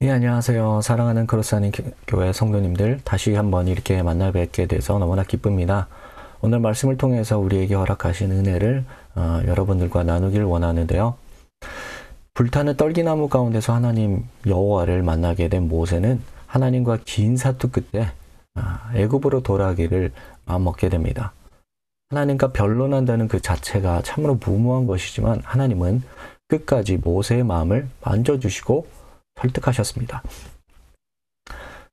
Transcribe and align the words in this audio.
네, 0.00 0.12
안녕하세요. 0.12 0.80
사랑하는 0.80 1.26
크로스하는 1.26 1.72
교회 2.06 2.32
성도님들, 2.32 3.00
다시 3.02 3.34
한번 3.34 3.66
이렇게 3.66 4.00
만나 4.00 4.30
뵙게 4.30 4.66
돼서 4.66 4.96
너무나 4.96 5.24
기쁩니다. 5.24 5.88
오늘 6.40 6.60
말씀을 6.60 6.96
통해서 6.96 7.36
우리에게 7.36 7.74
허락하신 7.74 8.30
은혜를 8.30 8.84
어, 9.16 9.40
여러분들과 9.44 10.04
나누길 10.04 10.44
원하는데요. 10.44 11.16
불타는 12.32 12.76
떨기나무 12.76 13.28
가운데서 13.28 13.74
하나님 13.74 14.24
여호와를 14.46 15.02
만나게 15.02 15.48
된 15.48 15.66
모세는 15.66 16.22
하나님과 16.46 16.98
긴 17.04 17.36
사투 17.36 17.72
끝에 17.72 18.06
아, 18.54 18.92
애굽으로 18.94 19.42
돌아가기를 19.42 20.12
마음먹게 20.44 20.90
됩니다. 20.90 21.32
하나님과 22.10 22.52
변론한다는 22.52 23.26
그 23.26 23.40
자체가 23.40 24.02
참으로 24.02 24.38
무모한 24.40 24.86
것이지만 24.86 25.40
하나님은 25.42 26.04
끝까지 26.46 26.98
모세의 26.98 27.42
마음을 27.42 27.88
만져주시고 28.04 28.97
설득하셨습니다. 29.38 30.22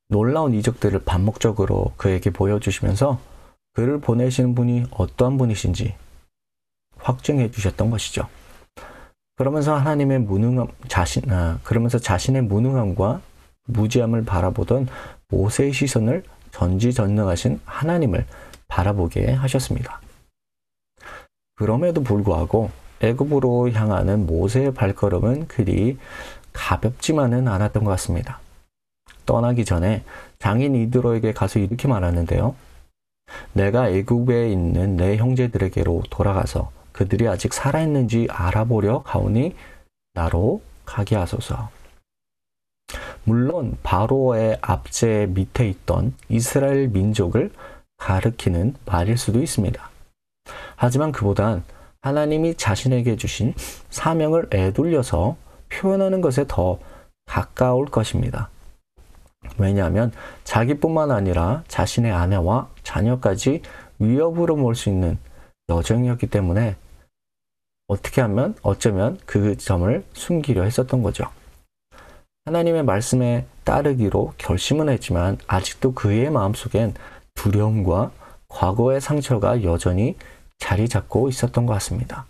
놀라운 0.08 0.54
이적들을 0.54 1.04
반복적으로 1.04 1.94
그에게 1.98 2.30
보여주시면서 2.30 3.20
그를 3.74 4.00
보내시는 4.00 4.56
분이 4.56 4.86
어떠한 4.92 5.38
분이신지 5.38 5.96
확증해 6.98 7.52
주셨던 7.52 7.90
것이죠. 7.90 8.28
그러면서 9.36 9.76
하나님의 9.76 10.20
무능함 10.20 10.68
자신 10.88 11.30
아, 11.32 11.60
그러면서 11.64 12.00
자신의 12.00 12.44
무능함과 12.44 13.22
무지함을 13.66 14.24
바라보던 14.24 14.88
모세의 15.28 15.74
시선을 15.74 16.24
전지전능하신 16.52 17.60
하나님을 17.66 18.26
바라보게 18.68 19.34
하셨습니다. 19.34 20.00
그럼에도 21.56 22.02
불구하고 22.02 22.70
애굽으로 23.02 23.72
향하는 23.72 24.26
모세의 24.26 24.74
발걸음은 24.74 25.48
그리 25.48 25.98
가볍지만은 26.56 27.48
않았던 27.48 27.84
것 27.84 27.92
같습니다. 27.92 28.40
떠나기 29.26 29.66
전에 29.66 30.04
장인 30.40 30.76
이드로에게 30.76 31.34
가서 31.34 31.60
이렇게 31.60 31.88
말하는데요. 31.88 32.56
내가 33.54 33.90
애굽에 33.90 34.52
있는 34.52 34.98
내 34.98 35.18
형제들에게로 35.18 36.04
돌아가서 36.10 36.72
그들이 36.92 37.28
아직 37.28 37.54
살아있는지 37.54 38.28
알아보려 38.30 39.04
가오니 39.04 39.56
나로 40.14 40.62
가게 40.86 41.16
하소서. 41.16 41.70
물론 43.24 43.78
바로의 43.82 44.60
압제 44.62 45.28
밑에 45.32 45.68
있던 45.68 46.14
이스라엘 46.30 46.88
민족을 46.88 47.52
가르키는 47.98 48.76
말일 48.86 49.18
수도 49.18 49.42
있습니다. 49.42 49.90
하지만 50.76 51.12
그보단 51.12 51.64
하나님이 52.02 52.56
자신에게 52.56 53.16
주신 53.16 53.56
사명을 53.90 54.50
애둘려서 54.54 55.38
표현하는 55.70 56.22
것에 56.22 56.46
더 56.48 56.80
가까울 57.26 57.88
것입니다. 57.88 58.50
왜냐하면 59.58 60.12
자기뿐만 60.44 61.12
아니라 61.12 61.64
자신의 61.68 62.12
아내와 62.12 62.70
자녀까지 62.84 63.62
위협으로 64.00 64.56
몰 64.56 64.76
수 64.76 64.90
있는 64.90 65.18
여정이었기 65.70 66.28
때문에 66.28 66.76
어떻게 67.88 68.22
하면 68.22 68.56
어쩌면 68.62 69.20
그 69.26 69.58
점을 69.58 70.04
숨기려 70.14 70.64
했었던 70.64 71.04
거죠. 71.04 71.26
하나님의 72.46 72.84
말씀에 72.84 73.46
따르기로 73.64 74.34
결심은 74.38 74.90
했지만 74.90 75.38
아직도 75.48 75.94
그의 75.94 76.30
마음속엔 76.30 76.94
두려움과 77.34 78.12
과거의 78.48 79.02
상처가 79.02 79.64
여전히 79.64 80.16
자리 80.58 80.88
잡고 80.88 81.30
있었던 81.30 81.66
것 81.66 81.74
같습니다. 81.74 82.26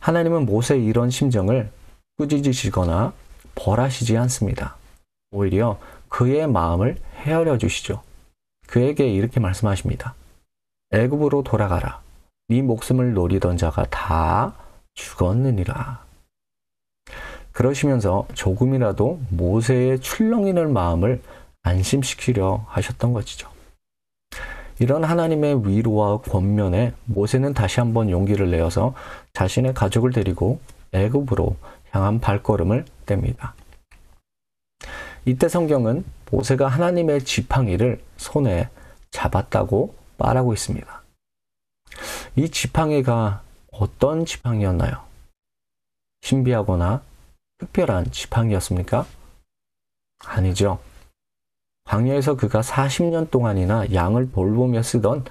하나님은 0.00 0.46
모세의 0.46 0.84
이런 0.84 1.10
심정을 1.10 1.70
꾸짖으시거나 2.16 3.12
벌하시지 3.54 4.16
않습니다. 4.16 4.76
오히려 5.30 5.78
그의 6.08 6.46
마음을 6.48 6.96
헤아려 7.16 7.58
주시죠. 7.58 8.02
그에게 8.66 9.08
이렇게 9.08 9.40
말씀하십니다. 9.40 10.14
애굽으로 10.92 11.42
돌아가라. 11.42 12.00
네 12.48 12.62
목숨을 12.62 13.12
노리던 13.12 13.56
자가 13.56 13.84
다 13.90 14.54
죽었느니라. 14.94 16.02
그러시면서 17.52 18.26
조금이라도 18.34 19.20
모세의 19.30 20.00
출렁이는 20.00 20.72
마음을 20.72 21.22
안심시키려 21.62 22.64
하셨던 22.68 23.12
것이죠. 23.12 23.49
이런 24.80 25.04
하나님의 25.04 25.68
위로와 25.68 26.22
권면에 26.22 26.94
모세는 27.04 27.52
다시 27.52 27.80
한번 27.80 28.08
용기를 28.08 28.50
내어서 28.50 28.94
자신의 29.34 29.74
가족을 29.74 30.10
데리고 30.10 30.58
애굽으로 30.92 31.54
향한 31.90 32.18
발걸음을 32.18 32.86
뗍니다. 33.04 33.52
이때 35.26 35.50
성경은 35.50 36.04
모세가 36.30 36.66
하나님의 36.66 37.24
지팡이를 37.24 38.02
손에 38.16 38.70
잡았다고 39.10 39.94
말하고 40.16 40.54
있습니다. 40.54 41.02
이 42.36 42.48
지팡이가 42.48 43.42
어떤 43.72 44.24
지팡이였나요? 44.24 45.02
신비하거나 46.22 47.02
특별한 47.58 48.12
지팡이였습니까? 48.12 49.04
아니죠. 50.24 50.78
광야에서 51.90 52.36
그가 52.36 52.60
40년 52.60 53.32
동안이나 53.32 53.92
양을 53.92 54.30
돌보며 54.30 54.80
쓰던 54.80 55.24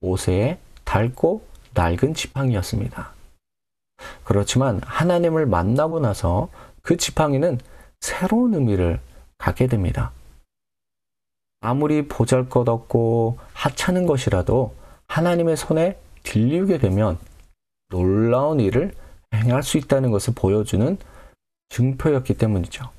모세의 0.00 0.58
닳고 0.84 1.42
낡은 1.72 2.12
지팡이였습니다. 2.12 3.12
그렇지만 4.22 4.82
하나님을 4.84 5.46
만나고 5.46 6.00
나서 6.00 6.50
그 6.82 6.98
지팡이는 6.98 7.58
새로운 8.00 8.52
의미를 8.52 9.00
갖게 9.38 9.66
됩니다. 9.68 10.12
아무리 11.62 12.06
보잘 12.06 12.50
것 12.50 12.68
없고 12.68 13.38
하찮은 13.54 14.04
것이라도 14.04 14.74
하나님의 15.06 15.56
손에 15.56 15.98
들리게 16.24 16.76
되면 16.76 17.18
놀라운 17.88 18.60
일을 18.60 18.92
행할 19.32 19.62
수 19.62 19.78
있다는 19.78 20.10
것을 20.10 20.34
보여주는 20.34 20.98
증표였기 21.70 22.34
때문이죠. 22.34 22.90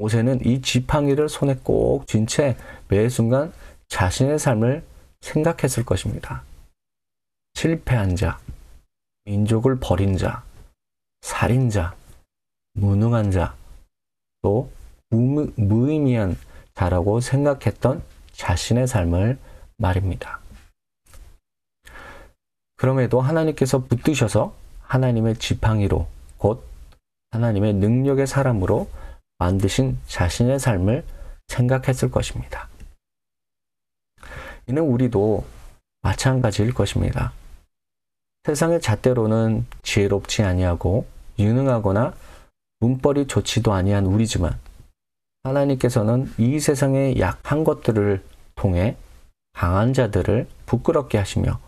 모세는 0.00 0.44
이 0.46 0.62
지팡이를 0.62 1.28
손에 1.28 1.56
꼭 1.62 2.06
쥔 2.06 2.26
채 2.26 2.56
매 2.88 3.08
순간 3.08 3.52
자신의 3.88 4.38
삶을 4.38 4.82
생각했을 5.20 5.84
것입니다. 5.84 6.42
실패한 7.54 8.16
자, 8.16 8.38
민족을 9.26 9.78
버린 9.78 10.16
자, 10.16 10.42
살인자, 11.20 11.94
무능한 12.72 13.30
자, 13.30 13.54
또 14.40 14.70
무, 15.10 15.52
무의미한 15.56 16.36
자라고 16.74 17.20
생각했던 17.20 18.02
자신의 18.32 18.86
삶을 18.86 19.38
말입니다. 19.76 20.40
그럼에도 22.76 23.20
하나님께서 23.20 23.84
붙드셔서 23.84 24.54
하나님의 24.80 25.36
지팡이로 25.36 26.08
곧 26.38 26.64
하나님의 27.32 27.74
능력의 27.74 28.26
사람으로 28.26 28.88
만드신 29.40 29.98
자신의 30.06 30.60
삶을 30.60 31.02
생각했을 31.48 32.10
것입니다. 32.10 32.68
이는 34.68 34.82
우리도 34.82 35.44
마찬가지일 36.02 36.72
것입니다. 36.74 37.32
세상의 38.44 38.80
잣대로는 38.80 39.66
지혜롭지 39.82 40.42
아니하고 40.42 41.06
유능하거나 41.38 42.14
문벌이 42.80 43.26
좋지도 43.26 43.72
아니한 43.72 44.06
우리지만 44.06 44.58
하나님께서는 45.42 46.30
이 46.38 46.60
세상의 46.60 47.18
약한 47.18 47.64
것들을 47.64 48.22
통해 48.54 48.96
강한 49.52 49.94
자들을 49.94 50.48
부끄럽게 50.66 51.16
하시며 51.18 51.58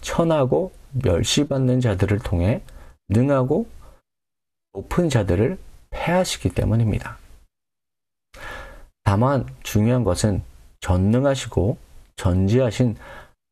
천하고 0.00 0.72
멸시받는 0.92 1.80
자들을 1.80 2.20
통해 2.20 2.62
능하고 3.08 3.66
높은 4.74 5.08
자들을 5.08 5.58
패하시기 5.92 6.50
때문입니다. 6.50 7.18
다만 9.04 9.46
중요한 9.62 10.04
것은 10.04 10.42
전능하시고 10.80 11.78
전지하신 12.16 12.96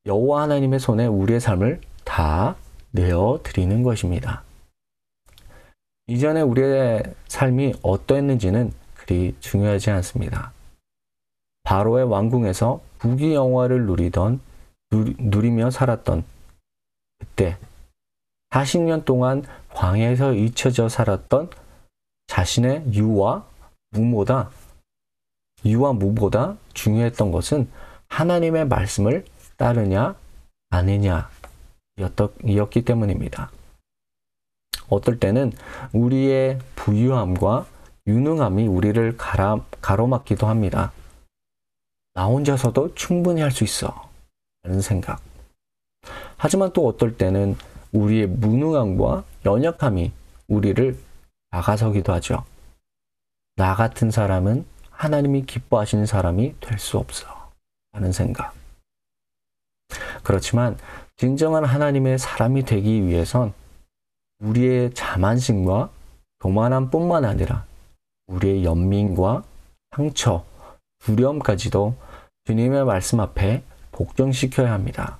여호와 0.06 0.42
하나님의 0.42 0.80
손에 0.80 1.06
우리의 1.06 1.40
삶을 1.40 1.80
다 2.04 2.56
내어 2.90 3.40
드리는 3.42 3.82
것입니다. 3.82 4.42
이전에 6.08 6.40
우리의 6.40 7.04
삶이 7.28 7.74
어떠했는지는 7.82 8.72
그리 8.94 9.36
중요하지 9.40 9.90
않습니다. 9.90 10.52
바로의 11.62 12.04
왕궁에서 12.06 12.80
부귀 12.98 13.34
영화를 13.34 13.86
누리던 13.86 14.40
누리 14.90 15.50
며 15.50 15.70
살았던 15.70 16.24
그때 17.18 17.56
40년 18.50 19.04
동안 19.04 19.44
광야에서 19.72 20.32
잊혀져 20.32 20.88
살았던 20.88 21.50
자신의 22.30 22.94
유와 22.94 23.44
무보다 23.90 24.50
유와 25.64 25.94
무보다 25.94 26.56
중요했던 26.74 27.32
것은 27.32 27.68
하나님의 28.06 28.68
말씀을 28.68 29.24
따르냐 29.56 30.14
아니냐였기 30.70 31.24
때문입니다. 32.86 33.50
어떨 34.88 35.18
때는 35.18 35.52
우리의 35.92 36.60
부유함과 36.76 37.66
유능함이 38.06 38.68
우리를 38.68 39.16
가라, 39.16 39.64
가로막기도 39.80 40.46
합니다. 40.46 40.92
나 42.14 42.26
혼자서도 42.26 42.94
충분히 42.94 43.40
할 43.40 43.50
수 43.50 43.64
있어. 43.64 44.08
라는 44.62 44.80
생각. 44.80 45.20
하지만 46.36 46.72
또 46.72 46.86
어떨 46.86 47.16
때는 47.16 47.56
우리의 47.92 48.28
무능함과 48.28 49.24
연약함이 49.44 50.12
우리를 50.46 51.09
막아서기도 51.50 52.12
하죠. 52.14 52.44
나 53.56 53.74
같은 53.74 54.10
사람은 54.10 54.64
하나님이 54.90 55.46
기뻐하시는 55.46 56.06
사람이 56.06 56.56
될 56.60 56.78
수 56.78 56.98
없어. 56.98 57.26
라는 57.92 58.12
생각. 58.12 58.54
그렇지만 60.22 60.78
진정한 61.16 61.64
하나님의 61.64 62.18
사람이 62.18 62.64
되기 62.64 63.06
위해선 63.06 63.52
우리의 64.38 64.94
자만심과 64.94 65.90
교만함 66.40 66.90
뿐만 66.90 67.24
아니라 67.24 67.66
우리의 68.28 68.64
연민과 68.64 69.42
상처, 69.94 70.44
두려움까지도 71.00 71.96
주님의 72.44 72.84
말씀 72.84 73.20
앞에 73.20 73.62
복종시켜야 73.92 74.72
합니다. 74.72 75.18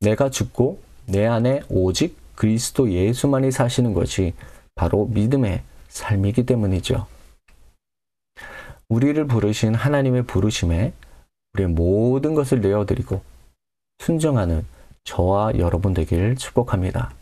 내가 0.00 0.30
죽고 0.30 0.82
내 1.06 1.26
안에 1.26 1.62
오직 1.68 2.18
그리스도 2.34 2.90
예수만이 2.90 3.50
사시는 3.52 3.94
것이 3.94 4.34
바로 4.80 5.04
믿음의 5.08 5.62
삶이기 5.88 6.46
때문이죠. 6.46 7.06
우리를 8.88 9.26
부르신 9.26 9.74
하나님의 9.74 10.22
부르심에 10.22 10.94
우리의 11.52 11.68
모든 11.68 12.34
것을 12.34 12.62
내어드리고 12.62 13.20
순정하는 13.98 14.64
저와 15.04 15.58
여러분 15.58 15.92
되길 15.92 16.34
축복합니다. 16.36 17.12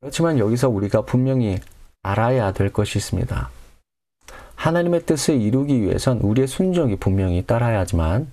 그렇지만 0.00 0.38
여기서 0.38 0.68
우리가 0.68 1.02
분명히 1.02 1.58
알아야 2.04 2.52
될 2.52 2.72
것이 2.72 2.98
있습니다. 2.98 3.50
하나님의 4.54 5.04
뜻을 5.04 5.40
이루기 5.40 5.82
위해선 5.82 6.18
우리의 6.18 6.46
순종이 6.46 6.94
분명히 6.94 7.44
따라야 7.44 7.80
하지만 7.80 8.30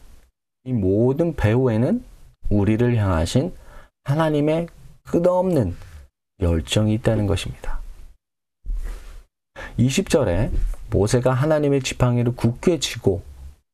이 0.65 0.71
모든 0.71 1.35
배후에는 1.35 2.03
우리를 2.49 2.95
향하신 2.95 3.55
하나님의 4.03 4.67
끝없는 5.01 5.75
열정이 6.39 6.93
있다는 6.95 7.27
것입니다. 7.27 7.79
20절에 9.79 10.51
모세가 10.91 11.33
하나님의 11.33 11.81
지팡이를 11.81 12.35
굳게 12.35 12.79
쥐고 12.79 13.21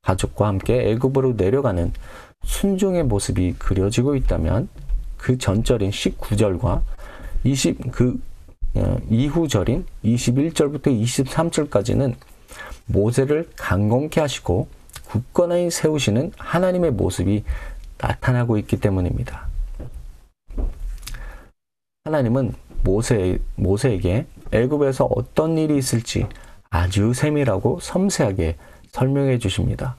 가족과 0.02 0.48
함께 0.48 0.92
애굽으로 0.92 1.34
내려가는 1.34 1.94
순종의 2.44 3.04
모습이 3.04 3.54
그려지고 3.60 4.16
있다면 4.16 4.69
그 5.18 5.38
전절인 5.38 5.92
19절과 5.92 6.81
20, 7.44 7.92
그 7.92 8.19
어, 8.74 8.98
이후 9.10 9.48
절인 9.48 9.86
21절부터 10.04 10.86
23절까지는 10.86 12.16
모세를 12.88 13.50
강건케 13.56 14.19
하시고 14.22 14.68
굳건히 15.06 15.69
세우시는 15.69 16.31
하나님의 16.38 16.92
모습이 16.92 17.44
나타나고 17.98 18.58
있기 18.58 18.80
때문입니다. 18.80 19.50
하나님은 22.03 22.53
모세, 22.83 23.38
모세에게 23.56 24.25
애굽에서 24.51 25.06
어떤 25.06 25.57
일이 25.57 25.77
있을지 25.77 26.27
아주 26.71 27.13
세밀하고 27.13 27.80
섬세하게 27.80 28.57
설명해 28.89 29.38
주십니다. 29.38 29.95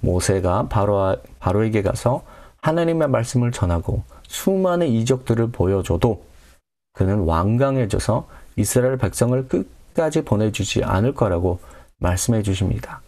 모세가 0.00 0.68
바로, 0.68 1.16
바로에게 1.40 1.82
가서 1.82 2.22
하나님의 2.62 3.08
말씀을 3.08 3.50
전하고 3.50 4.04
수많은 4.28 4.86
이적들을 4.86 5.50
보여줘도 5.50 6.24
그는 6.92 7.20
완강해져서 7.20 8.28
이스라엘 8.54 8.96
백성을 8.96 9.48
끝까지 9.48 10.22
보내주지 10.22 10.84
않을 10.84 11.14
거라고 11.14 11.58
말씀해 11.98 12.42
주십니다. 12.42 13.02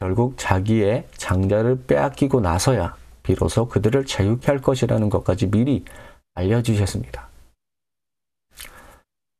결국 0.00 0.34
자기의 0.36 1.06
장자를 1.16 1.84
빼앗기고 1.86 2.40
나서야 2.40 2.96
비로소 3.22 3.68
그들을 3.68 4.04
자유케 4.04 4.46
할 4.46 4.60
것이라는 4.60 5.08
것까지 5.08 5.50
미리 5.50 5.84
알려주셨습니다. 6.34 7.28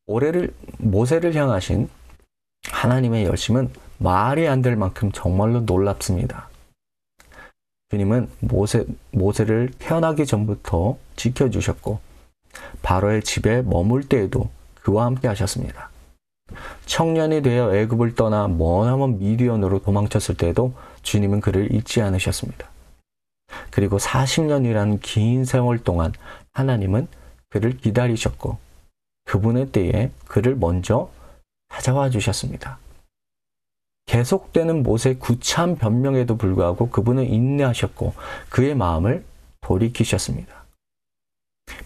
올해를 0.07 0.55
모세를 0.79 1.35
향하신 1.35 1.89
하나님의 2.71 3.25
열심은 3.25 3.71
말이 3.99 4.47
안 4.49 4.63
될 4.63 4.77
만큼 4.77 5.11
정말로 5.13 5.61
놀랍습니다. 5.61 6.49
주님은 7.91 8.29
모세, 8.41 8.85
모세를 9.13 9.71
태어나기 9.79 10.27
전부터 10.27 10.99
지켜주셨고, 11.17 12.01
바로의 12.83 13.23
집에 13.23 13.63
머물 13.63 14.09
때에도 14.09 14.51
그와 14.83 15.07
함께 15.07 15.29
하셨습니다. 15.29 15.91
청년이 16.87 17.43
되어 17.43 17.75
애굽을 17.75 18.15
떠나 18.15 18.49
머나먼 18.49 19.19
미디언으로 19.19 19.81
도망쳤을 19.83 20.37
때에도 20.37 20.75
주님은 21.03 21.41
그를 21.41 21.73
잊지 21.75 22.01
않으셨습니다. 22.03 22.69
그리고 23.71 23.99
40년이라는 23.99 24.99
긴 25.01 25.45
세월 25.45 25.83
동안 25.83 26.13
하나님은 26.55 27.09
그를 27.51 27.77
기다리셨고 27.77 28.59
그분의 29.25 29.71
때에 29.71 30.11
그를 30.27 30.57
먼저 30.57 31.11
찾아와 31.69 32.11
주셨습니다. 32.11 32.79
계속되는 34.07 34.83
모세 34.83 35.15
구참 35.15 35.77
변명에도 35.77 36.37
불구하고 36.37 36.91
그분은 36.91 37.27
인내하셨고 37.27 38.15
그의 38.49 38.75
마음을 38.75 39.25
돌이키셨습니다. 39.61 40.65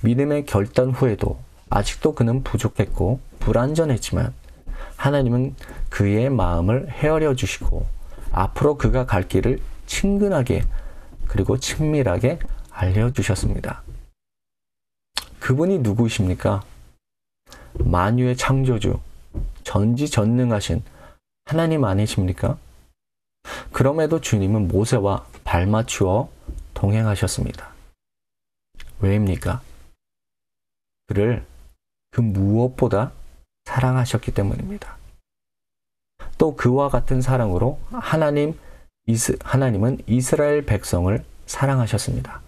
믿음의 0.02 0.46
결단 0.46 0.90
후에도 0.90 1.38
아직도 1.70 2.14
그는 2.14 2.42
부족했고 2.42 3.20
불완전했지만 3.38 4.34
하나님은 4.96 5.54
그의 5.90 6.28
마음을 6.28 6.90
헤아려 6.90 7.34
주시고 7.34 7.86
앞으로 8.32 8.76
그가 8.76 9.06
갈 9.06 9.28
길을 9.28 9.60
친근하게 9.86 10.62
그리고 11.28 11.58
친밀하게 11.58 12.38
알려 12.70 13.12
주셨습니다. 13.12 13.82
그분이 15.48 15.78
누구이십니까? 15.78 16.62
만유의 17.78 18.36
창조주, 18.36 19.00
전지전능하신 19.64 20.82
하나님 21.46 21.86
아니십니까? 21.86 22.58
그럼에도 23.72 24.20
주님은 24.20 24.68
모세와 24.68 25.24
발맞추어 25.44 26.28
동행하셨습니다. 26.74 27.66
왜입니까? 29.00 29.62
그를 31.06 31.46
그 32.10 32.20
무엇보다 32.20 33.12
사랑하셨기 33.64 34.34
때문입니다. 34.34 34.98
또 36.36 36.56
그와 36.56 36.90
같은 36.90 37.22
사랑으로 37.22 37.80
하나님, 37.88 38.52
이스, 39.06 39.38
하나님은 39.40 40.02
이스라엘 40.06 40.66
백성을 40.66 41.24
사랑하셨습니다. 41.46 42.42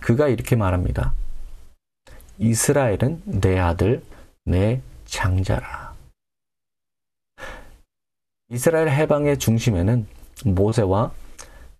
그가 0.00 0.28
이렇게 0.28 0.54
말합니다. 0.54 1.12
이스라엘은 2.38 3.22
내 3.40 3.58
아들, 3.58 4.02
내 4.44 4.80
장자라. 5.06 5.94
이스라엘 8.50 8.88
해방의 8.88 9.38
중심에는 9.38 10.06
모세와 10.44 11.12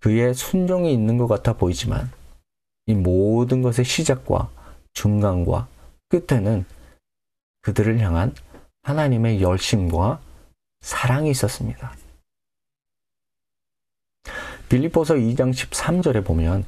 그의 0.00 0.34
순종이 0.34 0.92
있는 0.92 1.18
것 1.18 1.26
같아 1.26 1.52
보이지만 1.52 2.10
이 2.86 2.94
모든 2.94 3.62
것의 3.62 3.84
시작과 3.84 4.50
중간과 4.92 5.68
끝에는 6.08 6.64
그들을 7.62 7.98
향한 8.00 8.34
하나님의 8.82 9.42
열심과 9.42 10.20
사랑이 10.80 11.30
있었습니다. 11.30 11.92
빌립보서 14.68 15.14
2장 15.14 15.52
13절에 15.52 16.24
보면 16.24 16.64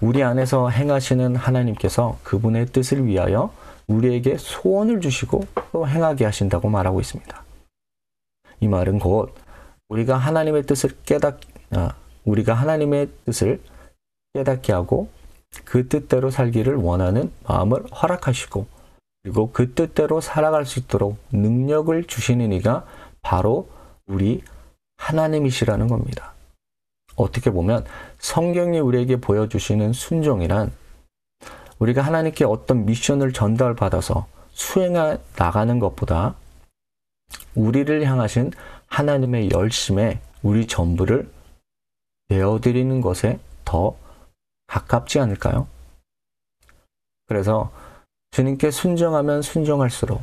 우리 0.00 0.22
안에서 0.22 0.68
행하시는 0.68 1.36
하나님께서 1.36 2.18
그분의 2.22 2.66
뜻을 2.66 3.06
위하여 3.06 3.52
우리에게 3.86 4.36
소원을 4.36 5.00
주시고 5.00 5.44
또 5.72 5.88
행하게 5.88 6.24
하신다고 6.24 6.68
말하고 6.68 7.00
있습니다. 7.00 7.44
이 8.60 8.68
말은 8.68 8.98
곧 8.98 9.34
우리가 9.88 10.16
하나님의 10.16 10.64
뜻을 10.64 10.90
깨닫 11.04 11.38
아, 11.70 11.94
우리가 12.24 12.54
하나님의 12.54 13.08
뜻을 13.24 13.60
깨닫게 14.34 14.72
하고 14.72 15.08
그 15.64 15.88
뜻대로 15.88 16.30
살기를 16.30 16.74
원하는 16.76 17.32
마음을 17.48 17.86
허락하시고 17.86 18.66
그리고 19.22 19.50
그 19.52 19.72
뜻대로 19.72 20.20
살아갈 20.20 20.66
수 20.66 20.78
있도록 20.80 21.18
능력을 21.32 22.04
주시는 22.04 22.52
이가 22.52 22.84
바로 23.22 23.68
우리 24.06 24.42
하나님이시라는 24.98 25.88
겁니다. 25.88 26.35
어떻게 27.16 27.50
보면 27.50 27.84
성경이 28.18 28.78
우리에게 28.78 29.16
보여주시는 29.16 29.92
순종이란 29.92 30.72
우리가 31.78 32.02
하나님께 32.02 32.44
어떤 32.44 32.86
미션을 32.86 33.32
전달받아서 33.32 34.26
수행해 34.52 35.18
나가는 35.36 35.78
것보다 35.78 36.36
우리를 37.54 38.04
향하신 38.04 38.52
하나님의 38.86 39.50
열심에 39.50 40.20
우리 40.42 40.66
전부를 40.66 41.28
내어드리는 42.28 43.00
것에 43.00 43.38
더 43.64 43.96
가깝지 44.66 45.18
않을까요? 45.18 45.66
그래서 47.26 47.70
주님께 48.30 48.70
순정하면 48.70 49.42
순정할수록 49.42 50.22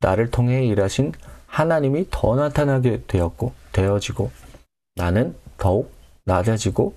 나를 0.00 0.30
통해 0.30 0.64
일하신 0.66 1.12
하나님이 1.46 2.06
더 2.10 2.36
나타나게 2.36 3.02
되었고 3.06 3.52
되어지고 3.72 4.30
나는 4.94 5.34
더욱 5.56 5.97
낮아지고 6.28 6.94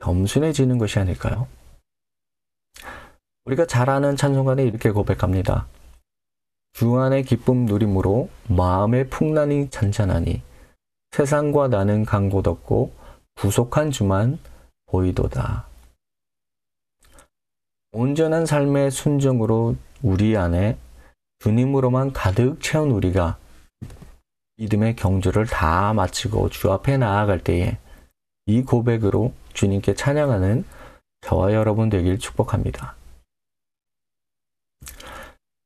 겸손해지는 0.00 0.78
것이 0.78 0.98
아닐까요? 0.98 1.46
우리가 3.46 3.66
잘 3.66 3.88
아는 3.88 4.16
찬송가는 4.16 4.66
이렇게 4.66 4.90
고백합니다. 4.90 5.66
주 6.72 6.98
안의 6.98 7.22
기쁨 7.22 7.66
누림으로 7.66 8.28
마음의 8.48 9.08
풍란이 9.08 9.70
잔잔하니 9.70 10.42
세상과 11.12 11.68
나는 11.68 12.04
강고덥고 12.04 12.92
부속한 13.36 13.92
주만 13.92 14.38
보이도다. 14.86 15.66
온전한 17.92 18.44
삶의 18.44 18.90
순정으로 18.90 19.76
우리 20.02 20.36
안에 20.36 20.76
주님으로만 21.38 22.12
가득 22.12 22.60
채운 22.60 22.90
우리가 22.90 23.38
믿음의 24.56 24.96
경주를 24.96 25.46
다 25.46 25.92
마치고 25.92 26.48
주 26.48 26.72
앞에 26.72 26.96
나아갈 26.96 27.38
때에 27.38 27.78
이 28.46 28.62
고백으로 28.62 29.32
주님께 29.54 29.94
찬양하는 29.94 30.64
저와 31.22 31.52
여러분 31.54 31.88
되길 31.88 32.18
축복합니다. 32.18 32.94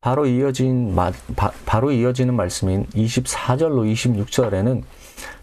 바로 0.01 0.27
이어진 0.27 0.95
바 0.95 1.81
로 1.81 1.91
이어지는 1.91 2.35
말씀인 2.35 2.87
24절로 2.87 3.93
26절에는 3.93 4.85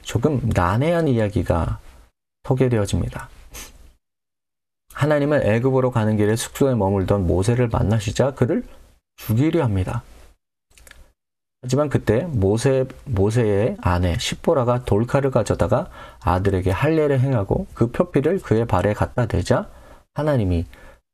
조금 0.02 0.40
난해한 0.54 1.10
이야기가 1.10 1.80
소개되어집니다. 2.48 3.30
하나님은 4.94 5.44
애굽으로 5.46 5.92
가는 5.92 6.16
길에 6.16 6.38
숙소에 6.38 6.74
머물던 6.74 7.28
모세를 7.28 7.68
만나시자 7.68 8.32
그를 8.32 8.64
죽이려 9.18 9.62
합니다. 9.64 10.04
하지만 11.66 11.90
그때 11.90 12.28
모세, 12.30 12.86
모세의 13.06 13.78
아내 13.82 14.20
십보라가 14.20 14.86
돌칼을 14.86 15.32
가져다가 15.32 15.90
아들에게 16.22 16.70
할례를 16.70 17.20
행하고 17.20 17.66
그 17.74 17.90
표피를 17.90 18.40
그의 18.40 18.68
발에 18.68 18.94
갖다 18.94 19.26
대자 19.26 19.68
하나님이 20.14 20.68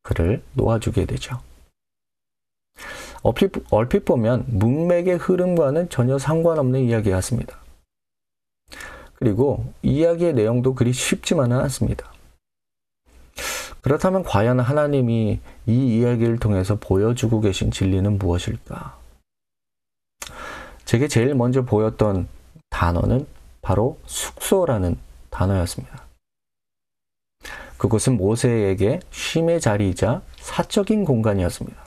그를 0.03 0.43
놓아주게 0.55 1.05
되죠. 1.05 1.39
얼핏, 3.23 3.53
얼핏 3.69 4.03
보면 4.03 4.43
문맥의 4.47 5.19
흐름과는 5.19 5.87
전혀 5.87 6.17
상관없는 6.17 6.81
이야기 6.81 7.11
같습니다. 7.11 7.55
그리고 9.13 9.71
이야기의 9.83 10.33
내용도 10.33 10.75
그리 10.75 10.91
쉽지만은 10.91 11.61
않습니다. 11.61 12.11
그렇다면 13.79 14.23
과연 14.23 14.59
하나님이 14.59 15.39
이 15.65 15.97
이야기를 15.97 16.39
통해서 16.39 16.75
보여주고 16.75 17.39
계신 17.39 17.71
진리는 17.71 18.17
무엇일까? 18.17 19.00
제게 20.91 21.07
제일 21.07 21.35
먼저 21.35 21.61
보였던 21.61 22.27
단어는 22.69 23.25
바로 23.61 23.97
숙소라는 24.07 24.97
단어였습니다. 25.29 26.05
그곳은 27.77 28.17
모세에게 28.17 28.99
쉼의 29.09 29.61
자리이자 29.61 30.21
사적인 30.35 31.05
공간이었습니다. 31.05 31.81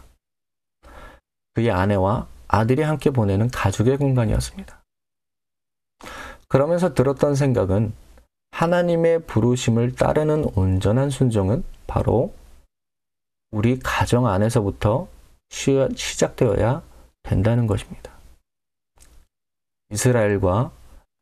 그의 1.52 1.70
아내와 1.70 2.28
아들이 2.48 2.80
함께 2.80 3.10
보내는 3.10 3.50
가족의 3.50 3.98
공간이었습니다. 3.98 4.82
그러면서 6.48 6.94
들었던 6.94 7.34
생각은 7.34 7.92
하나님의 8.52 9.26
부르심을 9.26 9.96
따르는 9.96 10.46
온전한 10.56 11.10
순종은 11.10 11.62
바로 11.86 12.32
우리 13.50 13.78
가정 13.80 14.26
안에서부터 14.26 15.08
시작되어야 15.50 16.80
된다는 17.22 17.66
것입니다. 17.66 18.13
이스라엘과 19.94 20.72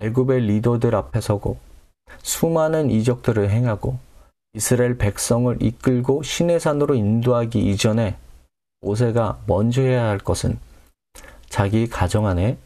애굽의 0.00 0.40
리더들 0.40 0.94
앞에 0.94 1.20
서고 1.20 1.58
수많은 2.22 2.90
이적들을 2.90 3.50
행하고 3.50 3.98
이스라엘 4.54 4.98
백성을 4.98 5.62
이끌고 5.62 6.22
신의 6.22 6.58
산으로 6.58 6.94
인도하기 6.94 7.58
이전에 7.70 8.16
모세가 8.80 9.42
먼저 9.46 9.82
해야 9.82 10.06
할 10.06 10.18
것은 10.18 10.58
자기 11.48 11.86
가정 11.86 12.26
안에 12.26 12.58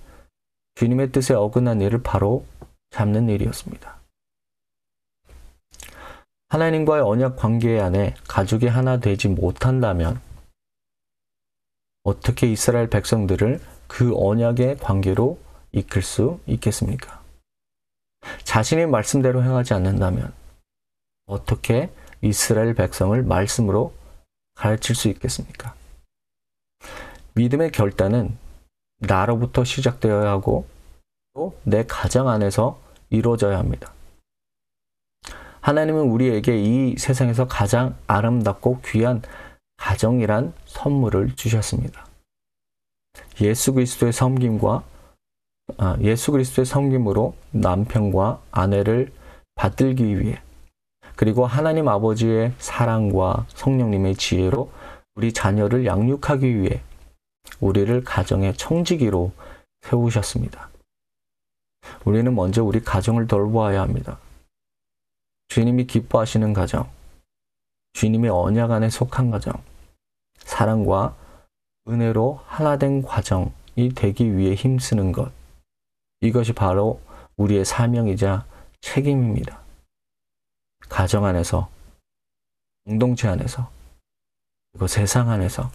주님의 0.76 1.10
뜻에 1.12 1.34
어긋난 1.34 1.80
일을 1.80 2.02
바로 2.02 2.44
잡는 2.90 3.28
일이었습니다. 3.28 3.96
하나님과의 6.48 7.02
언약 7.02 7.36
관계 7.36 7.80
안에 7.80 8.14
가족이 8.28 8.68
하나 8.68 8.98
되지 9.00 9.28
못한다면 9.28 10.20
어떻게 12.04 12.50
이스라엘 12.50 12.88
백성들을 12.88 13.60
그 13.88 14.12
언약의 14.16 14.78
관계로 14.78 15.38
이끌 15.72 16.02
수 16.02 16.40
있겠습니까? 16.46 17.22
자신의 18.44 18.86
말씀대로 18.86 19.42
행하지 19.42 19.74
않는다면 19.74 20.32
어떻게 21.26 21.90
이스라엘 22.22 22.74
백성을 22.74 23.20
말씀으로 23.22 23.94
가르칠 24.54 24.94
수 24.94 25.08
있겠습니까? 25.08 25.74
믿음의 27.34 27.72
결단은 27.72 28.36
나로부터 28.98 29.64
시작되어야 29.64 30.30
하고 30.30 30.66
또 31.34 31.52
내 31.64 31.84
가정 31.86 32.28
안에서 32.28 32.80
이루어져야 33.10 33.58
합니다. 33.58 33.92
하나님은 35.60 36.02
우리에게 36.02 36.58
이 36.58 36.96
세상에서 36.96 37.46
가장 37.46 37.96
아름답고 38.06 38.80
귀한 38.84 39.20
가정이란 39.76 40.54
선물을 40.64 41.36
주셨습니다. 41.36 42.06
예수 43.40 43.74
그리스도의 43.74 44.12
섬김과 44.12 44.84
아, 45.78 45.96
예수 46.00 46.32
그리스도의 46.32 46.64
섬김으로 46.64 47.34
남편과 47.50 48.40
아내를 48.50 49.12
받들기 49.56 50.20
위해 50.20 50.40
그리고 51.16 51.46
하나님 51.46 51.88
아버지의 51.88 52.52
사랑과 52.58 53.46
성령님의 53.48 54.16
지혜로 54.16 54.70
우리 55.16 55.32
자녀를 55.32 55.86
양육하기 55.86 56.60
위해 56.60 56.82
우리를 57.60 58.04
가정의 58.04 58.54
청지기로 58.54 59.32
세우셨습니다. 59.80 60.68
우리는 62.04 62.34
먼저 62.34 62.62
우리 62.62 62.80
가정을 62.80 63.26
돌보아야 63.26 63.80
합니다. 63.80 64.18
주님이 65.48 65.86
기뻐하시는 65.86 66.52
가정, 66.52 66.88
주님의 67.94 68.30
언약 68.30 68.72
안에 68.72 68.90
속한 68.90 69.30
가정, 69.30 69.54
사랑과 70.38 71.16
은혜로 71.88 72.40
하나된 72.44 73.02
과정이 73.02 73.94
되기 73.94 74.36
위해 74.36 74.54
힘쓰는 74.54 75.12
것, 75.12 75.32
이것이 76.20 76.52
바로 76.52 77.00
우리의 77.36 77.64
사명이자 77.64 78.46
책임입니다. 78.80 79.60
가정 80.88 81.24
안에서, 81.24 81.68
공동체 82.84 83.28
안에서, 83.28 83.70
그리고 84.72 84.86
세상 84.86 85.30
안에서 85.30 85.70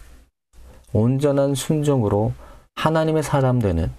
온전한 0.92 1.54
순종으로 1.54 2.32
하나님의 2.74 3.22
사람 3.22 3.58
되는 3.58 3.92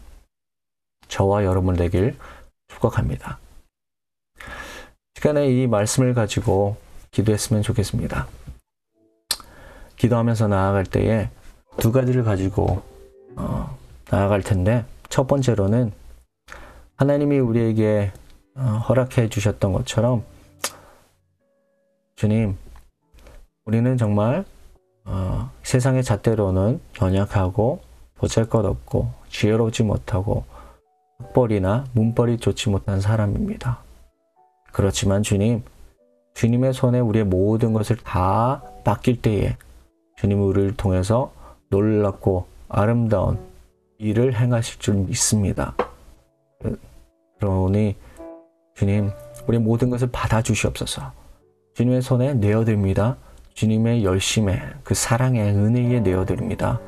저와 1.08 1.44
여러분 1.46 1.76
되길 1.76 2.18
축복합니다. 2.68 3.40
시간에 5.16 5.48
이 5.48 5.68
말씀을 5.68 6.14
가지고 6.14 6.78
기도했으면 7.12 7.62
좋겠습니다. 7.62 8.28
기도하면서 9.96 10.48
나아갈 10.48 10.86
때에 10.86 11.30
두 11.78 11.92
가지를 11.92 12.24
가지고 12.24 12.84
어, 13.36 13.78
나아갈 14.10 14.42
텐데 14.42 14.86
첫 15.10 15.28
번째로는 15.28 15.94
하나님이 17.04 17.38
우리에게 17.40 18.14
어, 18.56 18.62
허락해 18.62 19.28
주셨던 19.28 19.74
것처럼 19.74 20.24
주님, 22.16 22.56
우리는 23.66 23.98
정말 23.98 24.46
어, 25.04 25.50
세상의 25.64 26.06
잣대로는 26.06 26.80
연약하고 27.02 27.82
보잘것없고 28.16 29.12
지혜롭지 29.28 29.84
못하고 29.84 30.46
학벌이나 31.20 31.84
문벌이 31.92 32.38
좋지 32.38 32.70
못한 32.70 33.02
사람입니다. 33.02 33.80
그렇지만 34.72 35.24
주님, 35.24 35.62
주님의 36.36 36.72
손에 36.72 37.02
우리의 37.02 37.26
모든 37.26 37.74
것을 37.74 37.98
다 37.98 38.64
맡길 38.86 39.22
때에 39.22 39.58
주님 40.16 40.42
우리를 40.42 40.78
통해서 40.78 41.34
놀랍고 41.68 42.48
아름다운 42.70 43.40
일을 43.98 44.40
행하실 44.40 44.80
줄 44.80 44.96
믿습니다. 44.96 45.76
그러니 47.44 47.98
주님, 48.74 49.12
우리 49.48 49.60
모든 49.60 49.90
것을 49.90 50.10
받아주시옵소서. 50.12 51.12
주님의 51.74 52.02
손에 52.02 52.36
내어드립니다. 52.36 53.18
주님의 53.54 54.06
열심에 54.06 54.62
그 54.84 54.94
사랑의 54.94 55.54
은혜에 55.54 56.00
내어드립니다. 56.00 56.80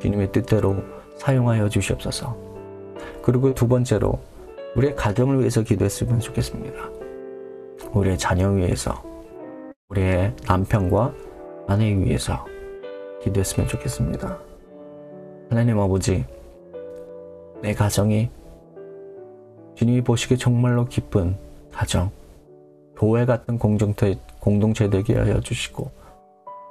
주님의 0.00 0.30
뜻대로 0.30 0.76
사용하여 1.18 1.68
주시옵소서. 1.68 2.36
그리고 3.22 3.52
두 3.52 3.66
번째로 3.66 4.20
우리의 4.76 4.94
가정을 4.94 5.40
위해서 5.40 5.62
기도했으면 5.62 6.20
좋겠습니다. 6.20 6.76
우리의 7.92 8.16
자녀 8.16 8.48
위해서, 8.50 9.02
우리의 9.88 10.34
남편과 10.46 11.12
아내 11.66 11.92
위해서 11.96 12.46
기도했으면 13.22 13.68
좋겠습니다. 13.68 14.38
하나님 15.50 15.80
아버지, 15.80 16.24
내 17.60 17.74
가정이 17.74 18.30
주님이 19.76 20.02
보시기에 20.02 20.36
정말로 20.36 20.86
기쁜 20.86 21.36
가정, 21.70 22.10
교회 22.96 23.26
같은 23.26 23.58
공동체, 23.58 24.18
공동체 24.40 24.88
되게 24.88 25.16
하여 25.16 25.40
주시고 25.40 25.90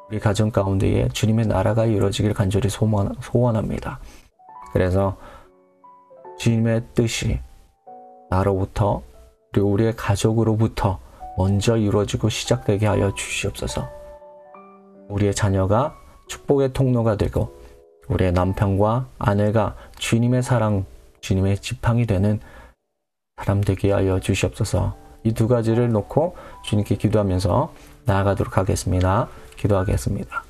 우리 0.10 0.20
가정 0.20 0.52
가운데에 0.52 1.10
주님의 1.10 1.48
나라가 1.48 1.86
이루어지길 1.86 2.34
간절히 2.34 2.70
소원, 2.70 3.14
소원합니다. 3.22 4.00
그래서 4.74 5.18
주님의 6.40 6.84
뜻이 6.94 7.40
나로부터 8.30 9.02
그리고 9.52 9.70
우리의 9.70 9.96
가족으로부터 9.96 11.00
먼저 11.38 11.78
이루어지고 11.78 12.30
시작되게 12.30 12.88
하여 12.88 13.14
주시옵소서. 13.14 13.88
우리의 15.10 15.36
자녀가 15.36 15.96
축복의 16.28 16.74
통로가 16.74 17.18
되고 17.18 17.56
우리의 18.08 18.32
남편과 18.32 19.08
아내가 19.20 19.76
주님의 19.98 20.44
사랑, 20.44 20.86
주님의 21.22 21.60
지팡이 21.60 22.06
되는 22.06 22.40
사람 23.38 23.62
되게 23.62 23.92
하여 23.92 24.20
주시옵소서. 24.20 24.96
이 25.26 25.34
두 25.34 25.48
가지를 25.48 25.90
놓고 25.90 26.38
주님께 26.64 26.96
기도하면서 26.96 27.74
나아가도록 28.06 28.58
하겠습니다. 28.58 29.28
기도하겠습니다. 29.58 30.45